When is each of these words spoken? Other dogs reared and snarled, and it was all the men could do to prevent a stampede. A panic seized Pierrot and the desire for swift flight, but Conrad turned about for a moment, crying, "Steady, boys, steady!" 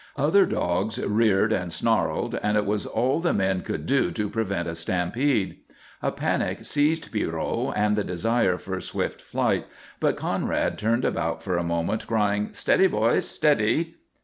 Other 0.17 0.47
dogs 0.47 0.97
reared 0.97 1.53
and 1.53 1.71
snarled, 1.71 2.33
and 2.41 2.57
it 2.57 2.65
was 2.65 2.87
all 2.87 3.19
the 3.19 3.35
men 3.35 3.61
could 3.61 3.85
do 3.85 4.09
to 4.09 4.31
prevent 4.31 4.67
a 4.67 4.73
stampede. 4.73 5.57
A 6.01 6.11
panic 6.11 6.65
seized 6.65 7.11
Pierrot 7.11 7.71
and 7.75 7.95
the 7.95 8.03
desire 8.03 8.57
for 8.57 8.81
swift 8.81 9.21
flight, 9.21 9.67
but 9.99 10.17
Conrad 10.17 10.79
turned 10.79 11.05
about 11.05 11.43
for 11.43 11.55
a 11.55 11.63
moment, 11.63 12.07
crying, 12.07 12.49
"Steady, 12.51 12.87
boys, 12.87 13.27
steady!" 13.29 13.97